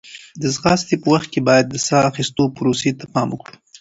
[0.41, 3.55] د ځغاستې په وخت کې باید د ساه اخیستو پروسې ته پام وکړو.